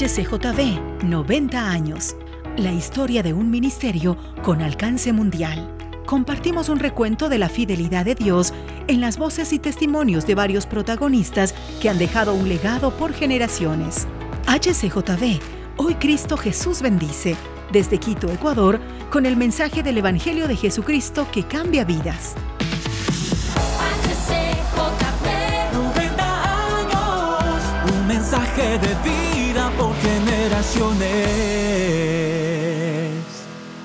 [0.00, 2.16] HCJB, 90 años.
[2.56, 5.76] La historia de un ministerio con alcance mundial.
[6.06, 8.54] Compartimos un recuento de la fidelidad de Dios
[8.88, 14.06] en las voces y testimonios de varios protagonistas que han dejado un legado por generaciones.
[14.46, 15.38] HCJB,
[15.76, 17.36] hoy Cristo Jesús bendice,
[17.70, 18.80] desde Quito, Ecuador,
[19.10, 22.36] con el mensaje del Evangelio de Jesucristo que cambia vidas.
[28.08, 29.39] mensaje de vida
[30.40, 31.10] generaciones.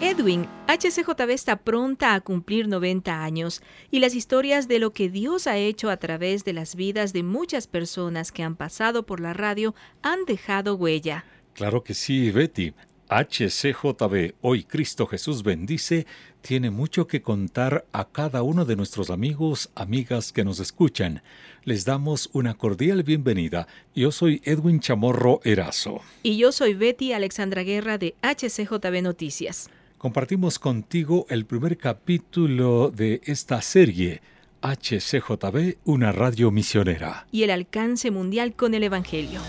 [0.00, 5.48] Edwin, HCJB está pronta a cumplir 90 años y las historias de lo que Dios
[5.48, 9.32] ha hecho a través de las vidas de muchas personas que han pasado por la
[9.32, 11.24] radio han dejado huella.
[11.54, 12.74] Claro que sí, Betty.
[13.08, 16.06] HCJB, hoy Cristo Jesús bendice,
[16.40, 21.22] tiene mucho que contar a cada uno de nuestros amigos, amigas que nos escuchan.
[21.66, 23.66] Les damos una cordial bienvenida.
[23.92, 26.00] Yo soy Edwin Chamorro Erazo.
[26.22, 29.68] Y yo soy Betty Alexandra Guerra de HCJB Noticias.
[29.98, 34.22] Compartimos contigo el primer capítulo de esta serie.
[34.62, 37.26] HCJB, una radio misionera.
[37.32, 39.40] Y el alcance mundial con el Evangelio.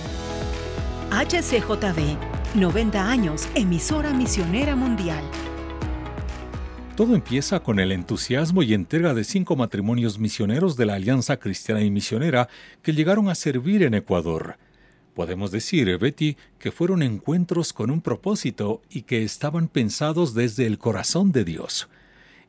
[1.11, 2.17] HCJB
[2.55, 5.23] 90 años, emisora misionera mundial.
[6.97, 11.83] Todo empieza con el entusiasmo y entrega de cinco matrimonios misioneros de la Alianza Cristiana
[11.83, 12.49] y Misionera
[12.81, 14.57] que llegaron a servir en Ecuador.
[15.13, 20.79] Podemos decir, Betty, que fueron encuentros con un propósito y que estaban pensados desde el
[20.79, 21.87] corazón de Dios.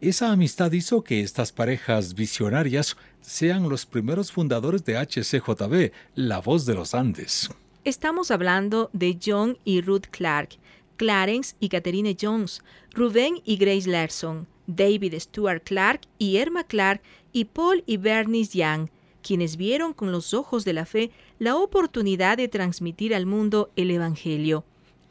[0.01, 6.65] Esa amistad hizo que estas parejas visionarias sean los primeros fundadores de HCJB, la voz
[6.65, 7.51] de los Andes.
[7.85, 10.57] Estamos hablando de John y Ruth Clark,
[10.99, 17.01] Clarence y Catherine Jones, Rubén y Grace Larson, David Stuart Clark y Irma Clark
[17.33, 18.89] y Paul y Bernice Young,
[19.23, 23.91] quienes vieron con los ojos de la fe la oportunidad de transmitir al mundo el
[23.91, 24.65] Evangelio.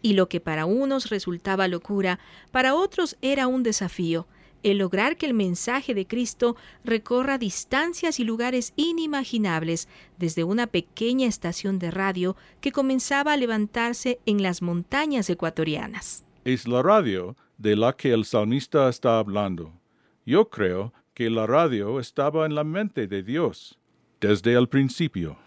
[0.04, 2.20] Y lo que para unos resultaba locura,
[2.52, 4.28] para otros era un desafío
[4.64, 9.88] el lograr que el mensaje de Cristo recorra distancias y lugares inimaginables
[10.18, 16.26] desde una pequeña estación de radio que comenzaba a levantarse en las montañas ecuatorianas.
[16.46, 19.74] Es la radio de la que el salmista está hablando.
[20.26, 23.80] Yo creo que la radio estaba en la mente de Dios
[24.20, 25.38] desde el principio.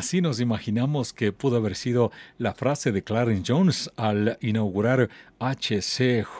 [0.00, 6.32] Así nos imaginamos que pudo haber sido la frase de Clarence Jones al inaugurar HCJB,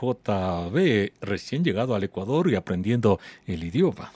[1.20, 4.12] recién llegado al Ecuador y aprendiendo el idioma.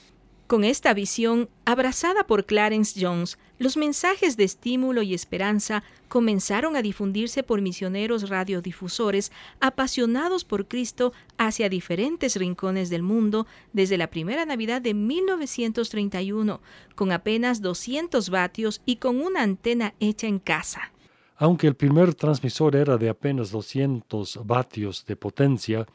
[0.47, 6.83] Con esta visión, abrazada por Clarence Jones, los mensajes de estímulo y esperanza comenzaron a
[6.83, 14.45] difundirse por misioneros radiodifusores apasionados por Cristo hacia diferentes rincones del mundo desde la primera
[14.45, 16.61] Navidad de 1931,
[16.93, 20.91] con apenas 200 vatios y con una antena hecha en casa.
[21.37, 25.87] Aunque el primer transmisor era de apenas 200 vatios de potencia,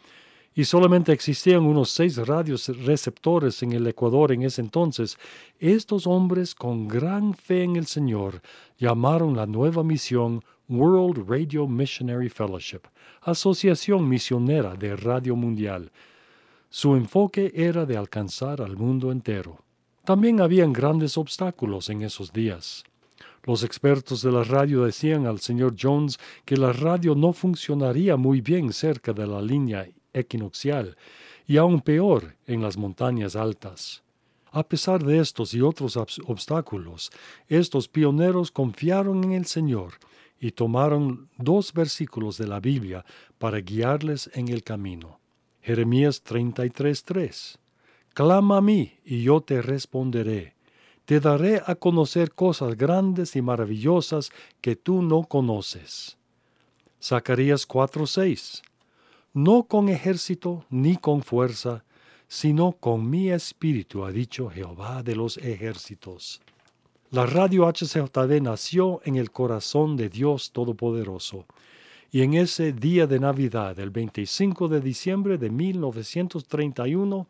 [0.55, 5.16] y solamente existían unos seis radios receptores en el Ecuador en ese entonces,
[5.59, 8.43] estos hombres con gran fe en el Señor
[8.78, 12.83] llamaron la nueva misión World Radio Missionary Fellowship,
[13.22, 15.91] Asociación Misionera de Radio Mundial.
[16.69, 19.59] Su enfoque era de alcanzar al mundo entero.
[20.05, 22.84] También habían grandes obstáculos en esos días.
[23.44, 28.41] Los expertos de la radio decían al señor Jones que la radio no funcionaría muy
[28.41, 30.97] bien cerca de la línea equinoccial
[31.47, 34.03] y aún peor en las montañas altas.
[34.53, 37.10] A pesar de estos y otros obstáculos,
[37.48, 39.94] estos pioneros confiaron en el Señor
[40.41, 43.04] y tomaron dos versículos de la Biblia
[43.38, 45.20] para guiarles en el camino.
[45.60, 47.59] Jeremías 33:3
[48.15, 50.54] Clama a mí y yo te responderé.
[51.04, 56.16] Te daré a conocer cosas grandes y maravillosas que tú no conoces.
[57.00, 58.62] Zacarías 4:6
[59.33, 61.85] no con ejército ni con fuerza,
[62.27, 66.41] sino con mi espíritu, ha dicho Jehová de los ejércitos.
[67.11, 71.47] La radio HCJB nació en el corazón de Dios Todopoderoso,
[72.12, 77.26] y en ese día de Navidad, el 25 de diciembre de 1931,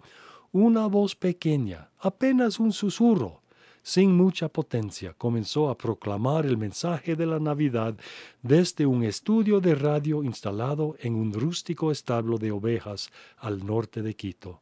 [0.52, 3.39] una voz pequeña, apenas un susurro,
[3.82, 7.96] sin mucha potencia, comenzó a proclamar el mensaje de la Navidad
[8.42, 14.14] desde un estudio de radio instalado en un rústico establo de ovejas al norte de
[14.14, 14.60] Quito.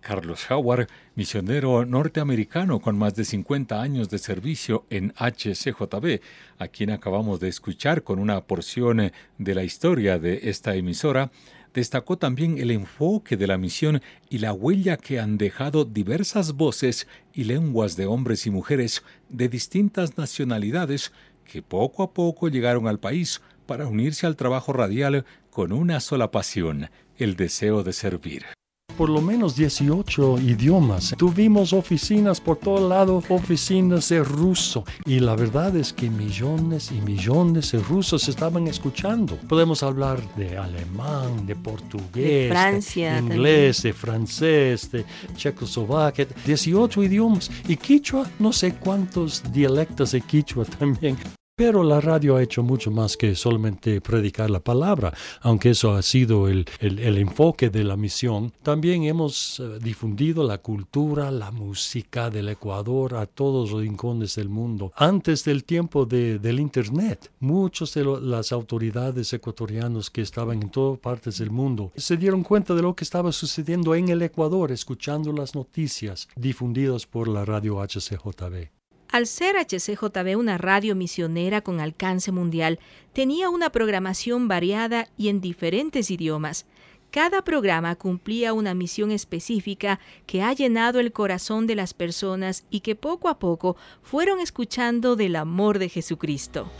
[0.00, 6.20] Carlos Howard, misionero norteamericano con más de 50 años de servicio en HCJB,
[6.58, 11.30] a quien acabamos de escuchar con una porción de la historia de esta emisora,
[11.74, 17.06] destacó también el enfoque de la misión y la huella que han dejado diversas voces
[17.32, 21.12] y lenguas de hombres y mujeres de distintas nacionalidades
[21.44, 26.30] que poco a poco llegaron al país para unirse al trabajo radial con una sola
[26.30, 28.57] pasión, el deseo de servir
[28.98, 31.14] por lo menos 18 idiomas.
[31.16, 34.82] Tuvimos oficinas por todo lado, oficinas de ruso.
[35.06, 39.36] Y la verdad es que millones y millones de rusos estaban escuchando.
[39.48, 42.52] Podemos hablar de alemán, de portugués,
[42.96, 45.04] de inglés, de francés, de
[45.36, 47.52] checoslovaquia, 18 idiomas.
[47.68, 51.16] Y quichua, no sé cuántos dialectos de quichua también.
[51.58, 56.02] Pero la radio ha hecho mucho más que solamente predicar la palabra, aunque eso ha
[56.02, 58.52] sido el, enfoque de la misión.
[58.62, 64.48] También hemos eh, difundido la cultura, la música del Ecuador a todos los rincones del
[64.48, 64.92] mundo.
[64.94, 71.38] Antes del tiempo del Internet, muchos de las autoridades ecuatorianas que estaban en todas partes
[71.38, 75.56] del mundo se dieron cuenta de lo que estaba sucediendo en el Ecuador, escuchando las
[75.56, 78.77] noticias difundidas por la radio HCJB.
[79.10, 82.78] Al ser HCJB una radio misionera con alcance mundial,
[83.14, 86.66] tenía una programación variada y en diferentes idiomas.
[87.10, 92.80] Cada programa cumplía una misión específica que ha llenado el corazón de las personas y
[92.80, 96.70] que poco a poco fueron escuchando del amor de Jesucristo.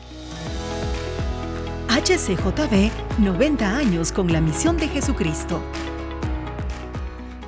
[1.88, 2.90] HCJB,
[3.20, 5.62] 90 años con la misión de Jesucristo.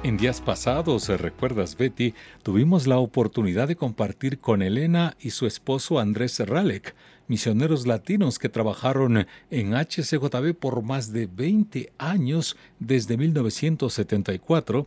[0.03, 5.99] En días pasados, recuerdas Betty, tuvimos la oportunidad de compartir con Elena y su esposo
[5.99, 6.95] Andrés Ralek,
[7.29, 14.87] misioneros latinos que trabajaron en HCJB por más de 20 años desde 1974.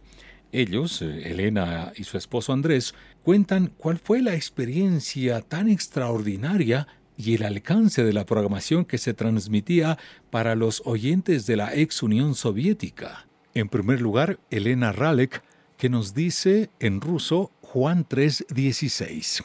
[0.51, 6.88] Ellos, Elena y su esposo Andrés, cuentan cuál fue la experiencia tan extraordinaria
[7.18, 10.00] y el alcance de la programación que se transmitía
[10.31, 13.27] para los oyentes de la ex Unión Soviética.
[13.55, 15.44] En primer lugar, Elena Ralek,
[15.77, 19.44] que nos dice en ruso Juan 3:16.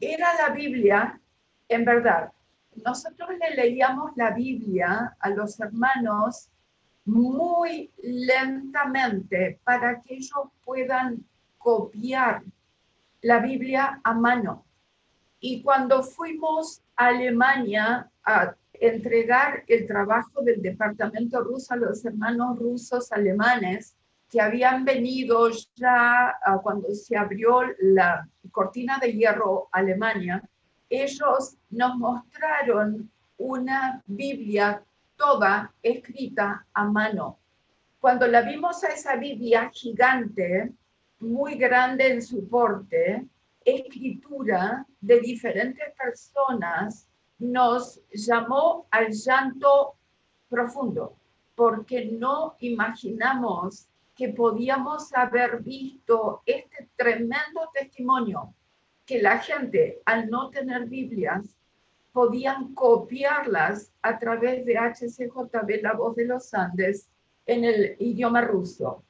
[0.00, 1.18] Era la Biblia,
[1.68, 2.32] en verdad.
[2.84, 6.50] Nosotros le leíamos la Biblia a los hermanos
[7.06, 11.24] muy lentamente para que ellos puedan
[11.56, 12.42] copiar
[13.22, 14.64] la Biblia a mano.
[15.40, 22.58] Y cuando fuimos a Alemania a entregar el trabajo del departamento ruso a los hermanos
[22.58, 23.96] rusos alemanes
[24.28, 30.42] que habían venido ya cuando se abrió la cortina de hierro Alemania,
[30.90, 34.82] ellos nos mostraron una Biblia
[35.16, 37.38] toda escrita a mano.
[38.00, 40.72] Cuando la vimos a esa Biblia gigante,
[41.20, 43.26] muy grande en su porte,
[43.64, 47.08] escritura de diferentes personas,
[47.38, 49.96] nos llamó al llanto
[50.48, 51.16] profundo,
[51.54, 58.54] porque no imaginamos que podíamos haber visto este tremendo testimonio
[59.04, 61.55] que la gente, al no tener Biblias,
[62.16, 67.10] podían copiarlas a través de HCJB, la voz de los Andes,
[67.44, 69.04] en el idioma ruso.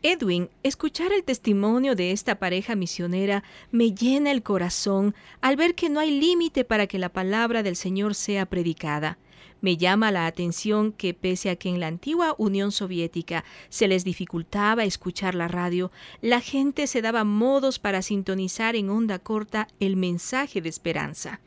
[0.00, 5.88] Edwin, escuchar el testimonio de esta pareja misionera me llena el corazón al ver que
[5.88, 9.18] no hay límite para que la palabra del Señor sea predicada.
[9.60, 14.04] Me llama la atención que pese a que en la antigua Unión Soviética se les
[14.04, 19.96] dificultaba escuchar la radio, la gente se daba modos para sintonizar en onda corta el
[19.96, 21.40] mensaje de esperanza.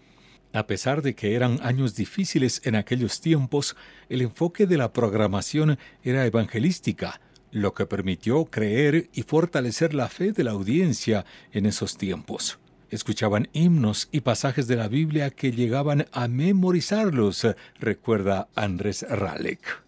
[0.51, 3.75] A pesar de que eran años difíciles en aquellos tiempos,
[4.09, 10.31] el enfoque de la programación era evangelística, lo que permitió creer y fortalecer la fe
[10.31, 12.59] de la audiencia en esos tiempos.
[12.89, 17.45] Escuchaban himnos y pasajes de la Biblia que llegaban a memorizarlos,
[17.79, 19.83] recuerda Andrés Ralek.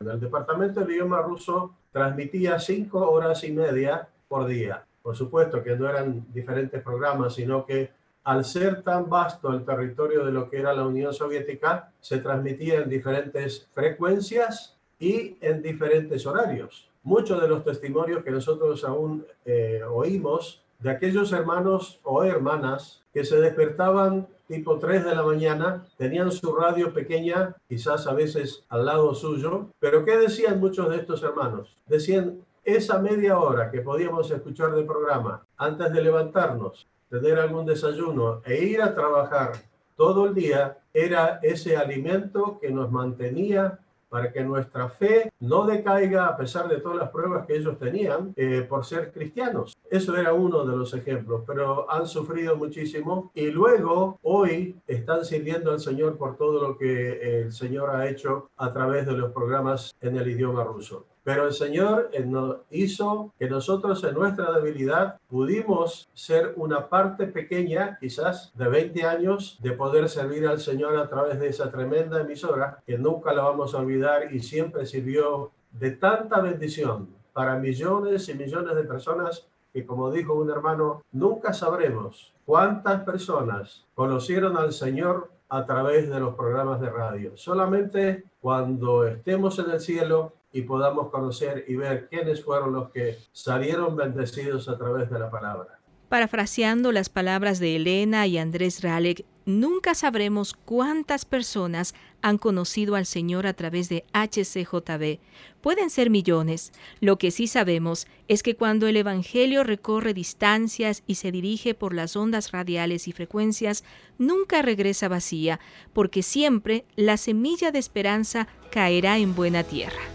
[0.00, 4.84] El departamento de idioma ruso transmitía cinco horas y media por día.
[5.00, 7.90] Por supuesto que no eran diferentes programas, sino que
[8.24, 12.80] al ser tan vasto el territorio de lo que era la Unión Soviética, se transmitía
[12.80, 16.88] en diferentes frecuencias y en diferentes horarios.
[17.02, 23.24] Muchos de los testimonios que nosotros aún eh, oímos de aquellos hermanos o hermanas que
[23.24, 28.84] se despertaban tipo 3 de la mañana, tenían su radio pequeña, quizás a veces al
[28.84, 31.76] lado suyo, pero ¿qué decían muchos de estos hermanos?
[31.86, 38.40] Decían, esa media hora que podíamos escuchar del programa antes de levantarnos, tener algún desayuno
[38.42, 39.52] e ir a trabajar
[39.96, 43.78] todo el día era ese alimento que nos mantenía
[44.08, 48.32] para que nuestra fe no decaiga a pesar de todas las pruebas que ellos tenían
[48.36, 49.76] eh, por ser cristianos.
[49.90, 55.70] Eso era uno de los ejemplos, pero han sufrido muchísimo y luego hoy están sirviendo
[55.70, 59.94] al Señor por todo lo que el Señor ha hecho a través de los programas
[60.00, 61.11] en el idioma ruso.
[61.24, 62.26] Pero el Señor eh,
[62.70, 69.58] hizo que nosotros en nuestra debilidad pudimos ser una parte pequeña, quizás de 20 años,
[69.62, 73.74] de poder servir al Señor a través de esa tremenda emisora que nunca la vamos
[73.74, 79.86] a olvidar y siempre sirvió de tanta bendición para millones y millones de personas que,
[79.86, 86.34] como dijo un hermano, nunca sabremos cuántas personas conocieron al Señor a través de los
[86.34, 87.36] programas de radio.
[87.36, 93.18] Solamente cuando estemos en el cielo y podamos conocer y ver quiénes fueron los que
[93.32, 95.78] salieron bendecidos a través de la palabra.
[96.12, 103.06] Parafraseando las palabras de Elena y Andrés Ralek, nunca sabremos cuántas personas han conocido al
[103.06, 105.20] Señor a través de HCJB.
[105.62, 106.72] Pueden ser millones.
[107.00, 111.94] Lo que sí sabemos es que cuando el Evangelio recorre distancias y se dirige por
[111.94, 113.82] las ondas radiales y frecuencias,
[114.18, 115.60] nunca regresa vacía,
[115.94, 120.11] porque siempre la semilla de esperanza caerá en buena tierra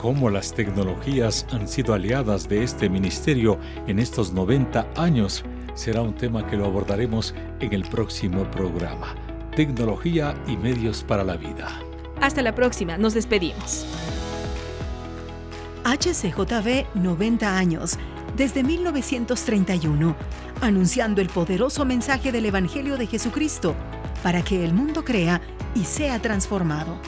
[0.00, 6.14] cómo las tecnologías han sido aliadas de este ministerio en estos 90 años será un
[6.14, 9.14] tema que lo abordaremos en el próximo programa.
[9.54, 11.68] Tecnología y medios para la vida.
[12.20, 13.86] Hasta la próxima, nos despedimos.
[15.84, 17.98] HCJB 90 años,
[18.36, 20.16] desde 1931,
[20.62, 23.74] anunciando el poderoso mensaje del Evangelio de Jesucristo
[24.22, 25.42] para que el mundo crea
[25.74, 26.98] y sea transformado.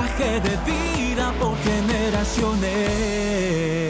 [0.00, 3.89] Mensaje de vida por generaciones.